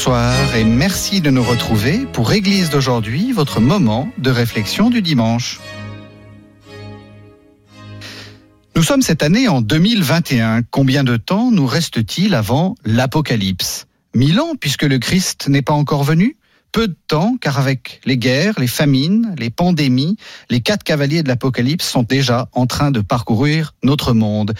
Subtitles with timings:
[0.00, 5.60] Bonsoir et merci de nous retrouver pour Église d'aujourd'hui, votre moment de réflexion du dimanche.
[8.74, 10.62] Nous sommes cette année en 2021.
[10.62, 13.88] Combien de temps nous reste-t-il avant l'Apocalypse?
[14.14, 16.38] Mille ans puisque le Christ n'est pas encore venu?
[16.72, 20.16] Peu de temps, car avec les guerres, les famines, les pandémies,
[20.48, 24.54] les quatre cavaliers de l'Apocalypse sont déjà en train de parcourir notre monde.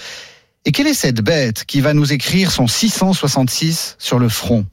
[0.67, 4.67] Et quelle est cette bête qui va nous écrire son 666 sur le front?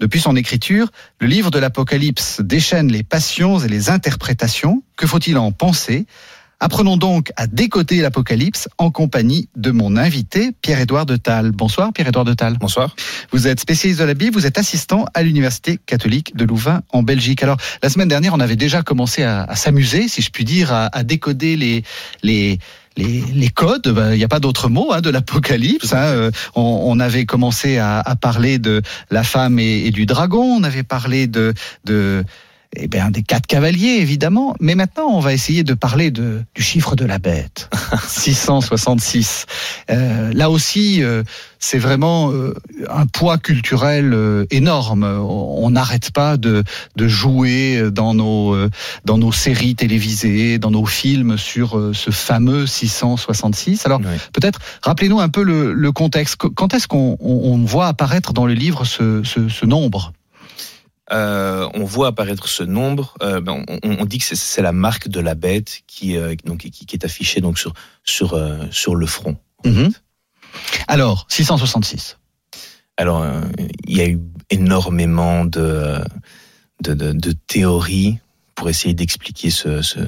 [0.00, 0.88] Depuis son écriture,
[1.20, 4.82] le livre de l'Apocalypse déchaîne les passions et les interprétations.
[4.96, 6.06] Que faut-il en penser?
[6.58, 11.52] Apprenons donc à décoter l'Apocalypse en compagnie de mon invité, Pierre-Édouard de Tal.
[11.52, 12.58] Bonsoir, Pierre-Édouard de Tal.
[12.58, 12.94] Bonsoir.
[13.30, 17.02] Vous êtes spécialiste de la Bible, vous êtes assistant à l'Université catholique de Louvain en
[17.02, 17.42] Belgique.
[17.42, 20.72] Alors, la semaine dernière, on avait déjà commencé à, à s'amuser, si je puis dire,
[20.72, 21.82] à, à décoder les,
[22.22, 22.58] les,
[23.00, 25.92] les, codes, ben, il n'y a pas d'autre mot hein, de l'Apocalypse.
[25.92, 26.04] Hein.
[26.04, 31.26] Euh, on, avait commencé à, parler de la femme et, du dragon, on avait parlé
[31.26, 31.54] de
[32.76, 34.54] eh bien, des quatre cavaliers, évidemment.
[34.60, 37.68] Mais maintenant, on va essayer de parler de, du chiffre de la bête.
[38.06, 39.46] 666.
[39.90, 41.24] Euh, là aussi, euh,
[41.58, 42.54] c'est vraiment euh,
[42.88, 45.04] un poids culturel euh, énorme.
[45.04, 46.62] On n'arrête pas de,
[46.96, 48.70] de, jouer dans nos, euh,
[49.04, 53.84] dans nos séries télévisées, dans nos films sur ce fameux 666.
[53.84, 54.16] Alors, oui.
[54.32, 56.36] peut-être, rappelez-nous un peu le, le contexte.
[56.36, 60.12] Quand est-ce qu'on on voit apparaître dans le livre ce, ce, ce nombre?
[61.12, 63.14] Euh, on voit apparaître ce nombre.
[63.22, 66.60] Euh, ben, on, on, dit que c'est la marque de la bête qui, euh, donc,
[66.60, 68.38] qui, qui, est affichée donc sur, sur,
[68.70, 69.36] sur le front.
[69.64, 69.92] -hmm.
[70.88, 72.18] Alors, 666.
[72.96, 73.24] Alors,
[73.86, 76.00] il y a eu énormément de,
[76.82, 78.18] de, de, de théories
[78.60, 80.00] pour essayer d'expliquer ce, ce,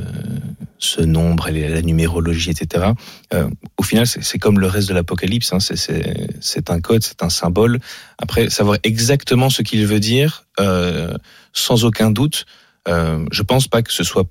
[0.76, 2.92] ce, nombre, la numérologie, etc.
[3.32, 3.48] Euh,
[3.78, 5.54] au final, c'est comme le reste de l'Apocalypse.
[5.54, 7.80] Hein, c'est un code, c'est un symbole.
[8.18, 11.16] Après, savoir exactement ce qu'il veut dire, euh,
[11.54, 12.44] sans aucun doute,
[12.88, 14.28] euh, je pense pas que ce soit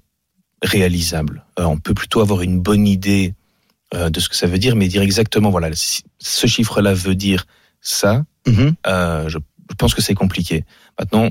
[0.62, 1.44] réalisable.
[1.58, 3.34] Euh, on peut plutôt avoir une bonne idée
[3.92, 7.48] de ce que ça veut dire, mais dire exactement, voilà, ce chiffre-là veut dire
[7.82, 8.24] ça.
[8.46, 9.30] Mm -hmm.
[9.30, 9.38] je,
[9.72, 10.64] je pense que c'est compliqué.
[11.00, 11.30] Maintenant,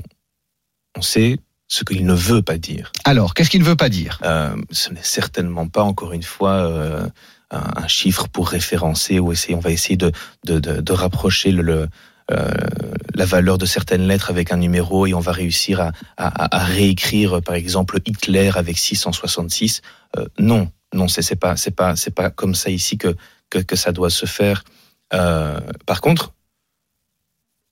[0.97, 1.39] on sait
[1.71, 2.91] ce qu'il ne veut pas dire.
[3.05, 4.19] Alors, qu'est-ce qu'il ne veut pas dire?
[4.25, 7.07] Euh, Ce n'est certainement pas, encore une fois, euh,
[7.49, 9.55] un, un, chiffre pour référencer ou essayer.
[9.55, 10.11] On va essayer de,
[10.43, 11.87] de, de, de rapprocher le, le
[12.31, 12.51] euh,
[13.15, 16.63] la valeur de certaines lettres avec un numéro et on va réussir à, à, à
[16.65, 19.81] réécrire, par exemple, Hitler avec 666.
[20.17, 23.15] Euh, non, non, c'est pas, c'est pas, c'est pas comme ça ici que
[23.49, 24.63] que, que ça doit se faire.
[25.09, 26.33] Par contre,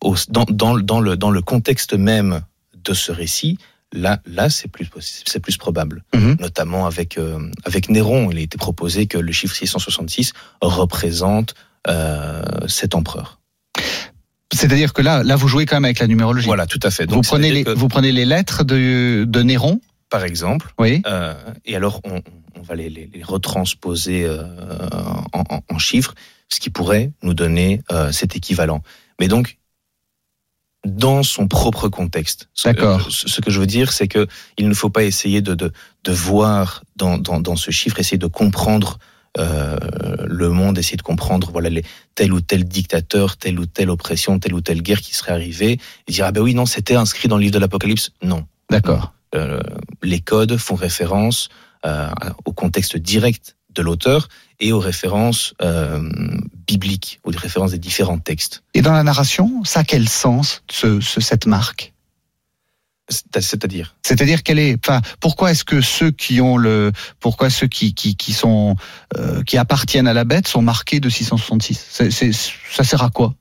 [0.02, 2.42] au, dans, dans, dans le dans le contexte même
[2.76, 3.58] de ce récit,
[3.91, 6.39] Là, là, c'est plus c'est plus probable, -hmm.
[6.39, 8.29] notamment avec euh, avec Néron.
[8.31, 11.55] Il a été proposé que le chiffre 666 représente
[11.88, 13.39] euh, cet empereur.
[14.53, 16.47] C'est-à-dire que là, là, vous jouez quand même avec la numérologie.
[16.47, 17.05] Voilà, tout à fait.
[17.05, 17.69] Donc, vous prenez les, que...
[17.72, 19.79] vous prenez les lettres de, de Néron,
[20.09, 20.73] par exemple.
[20.79, 21.01] Oui.
[21.06, 21.33] Euh,
[21.66, 22.21] et alors, on,
[22.56, 24.44] on va les, les, les retransposer euh,
[25.33, 26.16] en, en, en, chiffres,
[26.50, 28.81] ce qui pourrait nous donner euh, cet équivalent.
[29.19, 29.59] Mais donc,
[30.85, 32.50] dans son propre contexte.
[32.63, 33.07] D'accord.
[33.09, 35.72] Ce, que je veux dire, c'est que il ne faut pas essayer de, de,
[36.03, 38.97] de voir dans, dans, dans, ce chiffre, essayer de comprendre
[39.38, 39.78] euh,
[40.25, 41.84] le monde, essayer de comprendre voilà les,
[42.16, 45.79] tel ou tel dictateur, telle ou telle oppression, telle ou telle guerre qui serait arrivée,
[46.07, 48.12] et dire ah ben oui non c'était inscrit dans le livre de l'Apocalypse.
[48.23, 48.45] Non.
[48.69, 49.13] D'accord.
[49.35, 49.59] Euh,
[50.01, 51.50] les codes font référence
[51.85, 52.09] euh,
[52.45, 54.28] au contexte direct de l'auteur
[54.59, 56.09] et aux références euh,
[56.68, 58.63] bibliques, aux références des différents textes.
[58.74, 61.94] Et dans la narration, ça a quel sens, ce, ce, cette marque?
[63.09, 63.96] C'est-à-dire?
[64.03, 68.16] C'est-à-dire quelle est enfin pourquoi est-ce que ceux qui ont le pourquoi ceux qui qui,
[68.16, 68.75] qui sont
[69.18, 73.10] euh, qui appartiennent à la bête sont marqués de 666 c'est, c'est, ça sert à
[73.10, 73.33] quoi?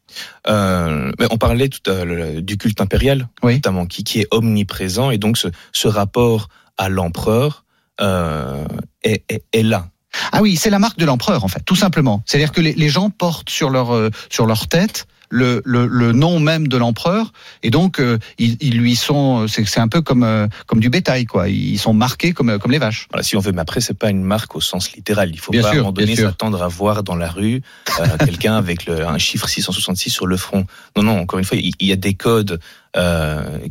[0.46, 3.56] Euh, on parlait tout à, le, du culte impérial oui.
[3.56, 6.48] notamment qui qui est omniprésent et donc ce, ce rapport
[6.78, 7.66] à l'empereur
[8.00, 8.64] euh,
[9.02, 9.90] est, est, est là
[10.32, 12.22] ah oui, c'est la marque de l'empereur en fait, tout simplement.
[12.26, 16.12] C'est-à-dire que les, les, gens portent sur leur euh, sur leur tête le, le, le
[16.12, 17.32] nom même de l'empereur
[17.62, 21.26] et donc euh, ils, ils, lui sont c'est un peu comme euh, comme du bétail
[21.26, 21.49] quoi.
[21.49, 23.06] Ils sont marqués comme comme les vaches.
[23.10, 25.31] Voilà, si on veut, mais après c'est pas une marque au sens littéral.
[25.32, 27.62] Il faut bien pas sûr, à un moment donné s'attendre à voir dans la rue
[28.00, 30.66] euh, quelqu'un avec le, un chiffre 666 sur le front.
[30.96, 32.61] Non non, encore une fois, il, y a des codes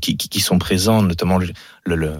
[0.02, 1.52] qui, qui, qui, sont présents, notamment le,
[1.86, 2.14] le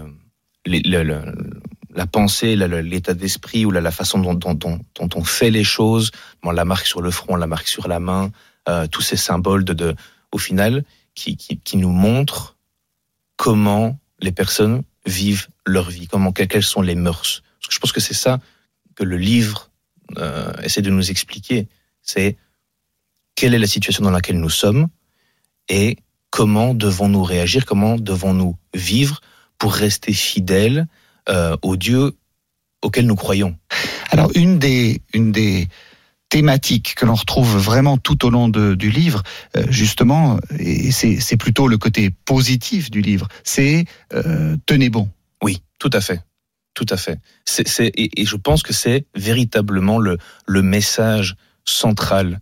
[1.98, 6.12] la pensée, l'état d'esprit ou la, façon dont, on fait les choses,
[6.44, 8.30] la marque sur le front, la marque sur la main,
[8.68, 9.96] euh, tous ces symboles de,
[10.30, 10.84] au final,
[11.16, 11.36] qui,
[11.74, 12.56] nous montrent
[13.34, 17.42] comment les personnes vivent leur vie, comment quelles sont les mœurs.
[17.68, 18.38] Je pense que c'est ça
[18.94, 19.68] que le livre
[20.18, 21.66] euh, essaie de nous expliquer.
[22.00, 22.36] C'est
[23.34, 24.86] quelle est la situation dans laquelle nous sommes
[25.68, 25.96] et
[26.30, 29.20] comment devons-nous réagir, comment devons-nous vivre
[29.58, 30.86] pour rester fidèles
[31.28, 32.12] euh, au Dieu
[32.82, 33.56] auquel nous croyons.
[34.10, 35.68] Alors une des, une des
[36.28, 39.22] thématiques que l'on retrouve vraiment tout au long de, du livre,
[39.56, 45.08] euh, justement, et c'est plutôt le côté positif du livre, c'est euh, tenez bon.
[45.42, 46.22] Oui, tout à fait.
[46.74, 47.18] Tout à fait.
[47.96, 51.34] Et, je pense que c'est véritablement le, le message
[51.64, 52.40] central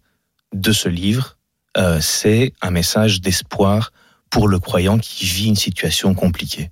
[0.52, 1.38] de ce livre.
[1.78, 3.92] Euh, c'est un message d'espoir
[4.28, 6.70] pour le croyant qui vit une situation compliquée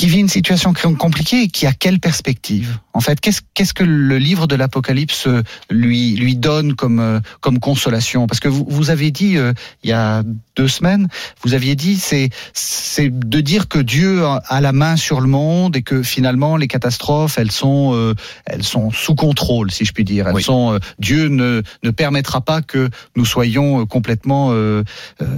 [0.00, 2.78] qui vit une situation compliquée et qui a quelle perspective?
[2.94, 7.20] En fait, qu'est-ce qu'est-ce que le livre de l'Apocalypse euh, lui lui donne comme euh,
[7.42, 8.26] comme consolation?
[8.26, 9.52] Parce que vous vous avez dit euh,
[9.82, 10.22] il y a
[10.56, 11.08] deux semaines,
[11.42, 15.76] vous aviez dit c'est c'est de dire que Dieu a la main sur le monde
[15.76, 18.14] et que finalement les catastrophes elles sont
[18.46, 20.28] elles sont sous contrôle si je puis dire.
[20.28, 24.54] Elles sont Dieu ne ne permettra pas que nous soyons complètement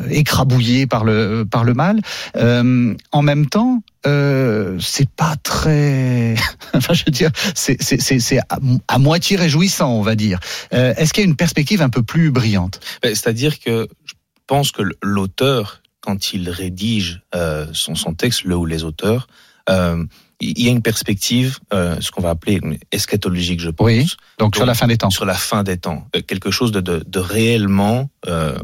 [0.08, 2.00] écrabouillés par le par le mal.
[2.36, 6.34] en même temps, euh, c'est pas très.
[6.74, 8.58] enfin, je veux dire, c'est à,
[8.88, 10.40] à, moitié réjouissant, on va dire.
[10.72, 12.80] Euh, Est-ce qu'il y a une perspective un peu plus brillante?
[13.02, 14.14] Ben, C'est-à-dire que je
[14.46, 19.28] pense que l'auteur, quand il rédige euh, son, son texte, le ou les auteurs,
[19.68, 22.60] il y a une perspective, ce qu'on va appeler
[22.90, 23.86] eschatologique, je pense.
[23.86, 24.06] Oui,
[24.38, 25.10] donc, sur la fin des temps.
[25.10, 28.10] Sur la fin des temps, quelque chose de, de, de réellement,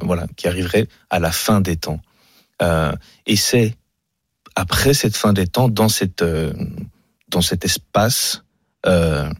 [0.02, 2.00] voilà, qui arriverait à la fin des temps.
[3.26, 3.76] Et c'est
[4.58, 6.52] après cette fin des temps, dans, cette, euh,
[7.28, 8.42] dans cet espace,
[8.86, 9.30] euh,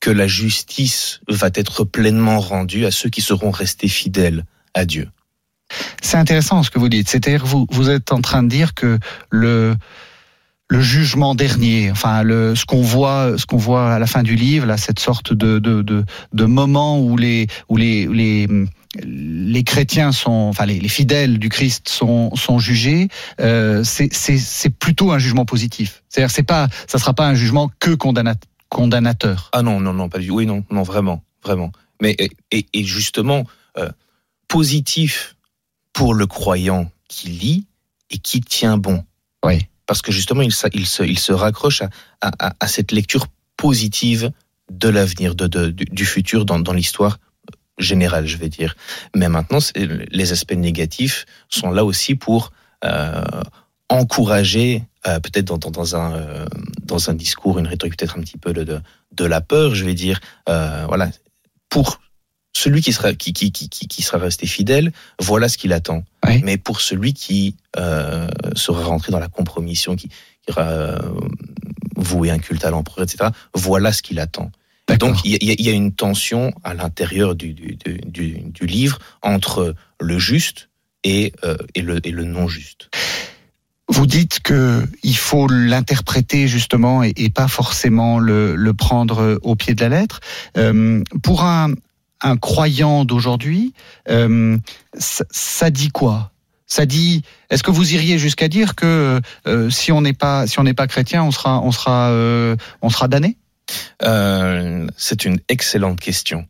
[0.00, 5.10] que la justice va être pleinement rendue à ceux qui seront restés fidèles à Dieu.
[6.00, 7.10] C'est intéressant ce que vous dites.
[7.10, 8.98] C'est-à-dire vous vous êtes en train de dire que
[9.28, 9.76] le
[10.70, 14.34] le jugement dernier, enfin le, ce qu'on voit, ce qu'on voit à la fin du
[14.34, 18.48] livre, là, cette sorte de de, de, moment où les où les
[18.96, 23.08] les chrétiens sont, enfin les, les, fidèles du Christ sont, sont jugés,
[23.40, 26.02] euh, c'est plutôt un jugement positif.
[26.08, 29.50] C'est-à-dire, c'est pas, ça sera pas un jugement que condamnateur.
[29.52, 31.72] Ah non, non, non, pas du Oui, non, non, vraiment, vraiment.
[32.00, 32.16] Mais
[32.50, 33.44] et, et justement,
[33.76, 33.90] euh,
[34.46, 35.36] positif
[35.92, 37.66] pour le croyant qui lit
[38.10, 39.04] et qui tient bon.
[39.44, 39.66] Oui.
[39.86, 43.26] Parce que justement, il, il, se, il se raccroche à, à, à cette lecture
[43.56, 44.30] positive
[44.70, 47.18] de l'avenir, de, de, du futur dans, dans l'histoire
[47.78, 48.76] général, je vais dire.
[49.14, 52.52] Mais maintenant, les aspects négatifs sont là aussi pour
[52.84, 53.22] euh,
[53.88, 56.46] encourager, euh, peut-être dans, dans, un euh,
[56.84, 58.80] dans un discours, une rhétorique peut-être un petit peu de,
[59.12, 60.20] de, la peur, je vais dire.
[60.48, 61.10] Euh, voilà,
[61.68, 62.00] pour
[62.52, 66.04] celui qui sera qui, qui, qui, qui sera resté fidèle, voilà ce qu'il attend.
[66.26, 66.40] Oui.
[66.44, 70.98] Mais pour celui qui euh, sera rentré dans la compromission, qui, qui aura
[71.96, 74.50] voué un culte à l'empereur, etc., voilà ce qu'il attend.
[74.96, 79.74] Donc il y, y, a une tension à l'intérieur du, du, du, du, livre entre
[80.00, 80.70] le juste
[81.04, 82.88] et, euh, et, le, et le non juste.
[83.88, 89.56] Vous dites que il faut l'interpréter justement et, et, pas forcément le, le, prendre au
[89.56, 90.20] pied de la lettre.
[90.56, 91.72] Euh, pour un,
[92.22, 93.72] un croyant d'aujourd'hui,
[94.10, 94.56] euh,
[94.94, 96.32] ça, ça dit quoi?
[96.66, 100.58] Ça dit, est-ce que vous iriez jusqu'à dire que euh, si on n'est pas si
[100.58, 102.10] on n'est pas chrétien, on sera on sera
[102.82, 103.38] on sera damné?
[104.02, 106.46] Euh, c'est une excellente question.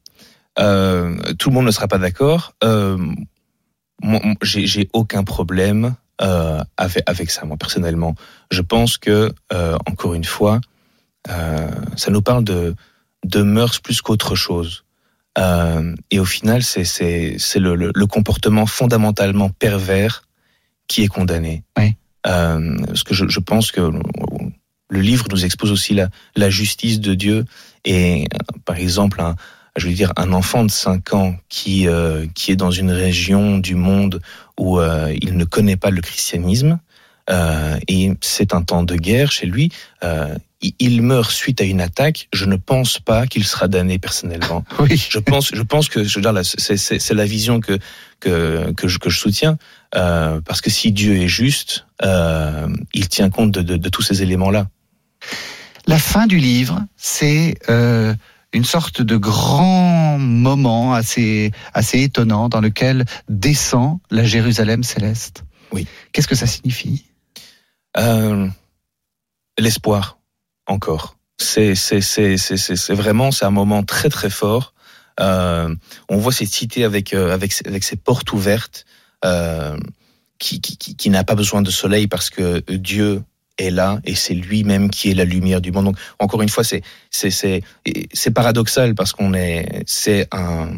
[0.59, 2.53] Euh, tout le monde ne sera pas d'accord.
[2.65, 2.99] Euh,
[4.43, 8.15] j'ai aucun problème euh, avec, avec ça, moi personnellement.
[8.51, 9.33] Je pense que,
[9.87, 10.61] encore une fois,
[11.27, 12.75] ça nous parle de,
[13.25, 14.85] de mœurs plus qu'autre chose.
[16.11, 20.25] et au final, c'est le, le, le, comportement fondamentalement pervers
[20.89, 21.65] qui est condamné.
[21.77, 21.95] Oui.
[22.23, 23.93] parce que je, je pense que
[24.89, 27.45] le livre nous expose aussi la, la justice de Dieu.
[27.85, 28.27] Et
[28.65, 29.37] par exemple, un,
[29.77, 33.59] je veux dire, un enfant de 5 ans qui, euh, qui est dans une région
[33.59, 34.21] du monde
[34.59, 36.79] où euh, il ne connaît pas le christianisme,
[37.31, 39.71] euh, et c'est un temps de guerre chez lui,
[40.03, 44.65] euh, il meurt suite à une attaque, je ne pense pas qu'il sera damné personnellement.
[44.81, 45.07] Oui.
[45.09, 47.79] Je pense, je pense que, je c'est la vision que
[48.21, 49.57] que que je, que je soutiens,
[49.95, 54.03] euh, parce que si Dieu est juste, euh, il tient compte de, de, de tous
[54.03, 54.67] ces éléments-là.
[55.87, 58.15] La fin du livre, c'est euh,
[58.53, 65.45] une sorte de grand moment assez, assez étonnant dans lequel descend la Jérusalem céleste.
[65.73, 65.87] Oui.
[66.13, 67.07] Qu'est-ce que ça signifie?
[67.97, 68.49] Euh,
[69.59, 70.19] l'espoir,
[70.67, 71.17] encore.
[71.41, 74.75] C'est c'est c'est c'est vraiment c'est un moment très très fort.
[75.21, 75.75] Euh,
[76.09, 78.87] on voit cette cité avec avec avec ses portes ouvertes,
[79.25, 79.79] euh,
[80.39, 83.23] qui qui, qui, qui n'a pas besoin de soleil parce que Dieu
[83.59, 85.87] est là et c'est lui-même qui est la lumière du monde.
[85.87, 87.63] Donc encore une fois, c'est c'est c'est
[88.13, 90.71] c'est paradoxal parce qu'on est c'est un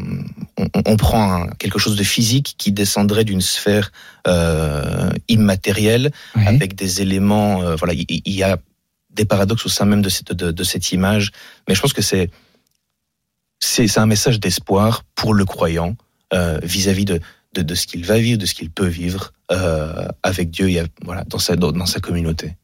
[0.57, 3.91] on, on prend un, quelque chose de physique qui descendrait d'une sphère
[4.27, 6.47] euh, immatérielle Oui.
[6.47, 7.61] avec des éléments.
[7.63, 8.57] euh, voilà, il, y a
[9.13, 11.31] des paradoxes au sein même de cette de, de cette image,
[11.67, 12.29] mais je pense que c'est
[13.59, 15.95] c'est c'est un message d'espoir pour le croyant
[16.33, 17.19] euh, vis-à-vis de,
[17.53, 20.81] de de ce qu'il va vivre, de ce qu'il peut vivre euh, avec Dieu et
[21.03, 22.55] voilà dans sa dans sa communauté.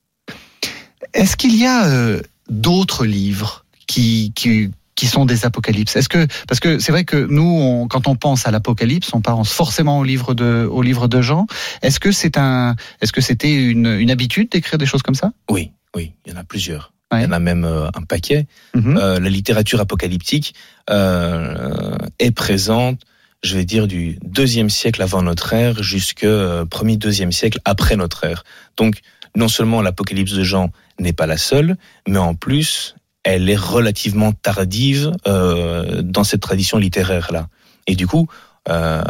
[1.17, 5.95] Est-ce qu'il y a euh, d'autres livres qui, qui, qui sont des apocalypses?
[5.95, 9.21] Est-ce que parce que c'est vrai que nous, on, quand on pense à l'apocalypse, on
[9.21, 11.47] pense forcément au livre de au livre de Jean.
[11.81, 15.31] Est-ce que c'est un est-ce que c'était une, une habitude d'écrire des choses comme ça?
[15.49, 16.93] Oui, oui, il y en a plusieurs.
[17.11, 17.21] Ouais.
[17.21, 18.45] Il y en a même euh, un paquet.
[18.75, 18.97] Mhm.
[18.97, 20.53] Euh, la littérature apocalyptique
[20.89, 23.01] euh, est présente,
[23.43, 28.23] je vais dire, du deuxième siècle avant notre ère jusqu'au premier deuxième siècle après notre
[28.25, 28.43] ère.
[28.75, 28.99] Donc,
[29.35, 31.75] non seulement l'Apocalypse de Jean n'est pas la seule,
[32.07, 37.47] mais en plus, elle est relativement tardive euh, dans cette tradition littéraire-là.
[37.87, 38.27] Et du coup,
[38.69, 39.01] euh,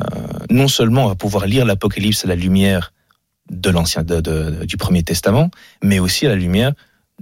[0.50, 2.94] non seulement on va pouvoir lire l'Apocalypse à la lumière
[3.50, 5.50] de l'ancien, de- de- du Premier Testament,
[5.84, 6.74] mais aussi à la lumière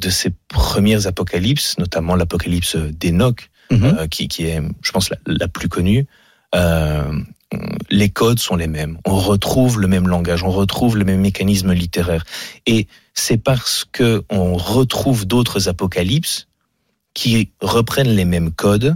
[0.01, 3.83] de ces premières apocalypses, notamment l'apocalypse d'Enoch, Mhm.
[3.99, 6.05] euh, qui, qui est, je pense, la, la plus connue.
[6.55, 7.03] Euh,
[7.89, 8.97] les codes sont les mêmes.
[9.05, 12.25] On retrouve le même langage, on retrouve le même mécanisme littéraire.
[12.65, 16.47] Et c'est parce que on retrouve d'autres apocalypses
[17.13, 18.95] qui reprennent les mêmes codes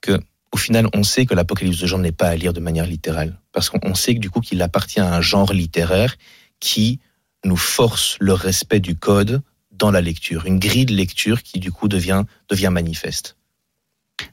[0.00, 0.20] que,
[0.52, 3.38] au final, on sait que l'apocalypse de Jean n'est pas à lire de manière littérale.
[3.52, 6.16] Parce qu'on on sait que du coup qu'il appartient à un genre littéraire
[6.60, 7.00] qui
[7.44, 11.70] nous force le respect du code dans la lecture, une grille de lecture qui du
[11.70, 13.36] coup devient devient manifeste.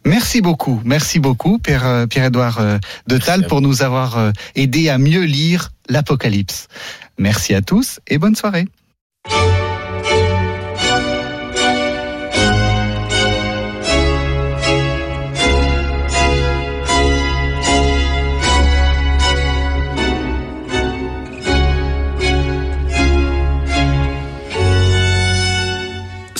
[0.05, 4.89] Merci beaucoup, merci beaucoup Pierre euh, Pierre-Édouard euh, de Tal pour nous avoir euh, aidé
[4.89, 6.67] à mieux lire l'Apocalypse.
[7.17, 8.67] Merci à tous et bonne soirée.